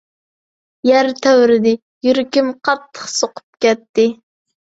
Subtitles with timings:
[0.89, 1.73] يەر تەۋرىدى،
[2.07, 4.07] يۈرىكىم قاتتىق سوقۇپ كەتتى.